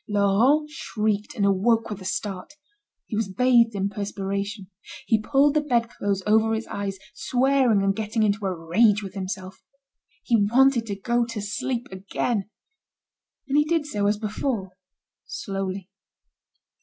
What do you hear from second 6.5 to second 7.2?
his eyes,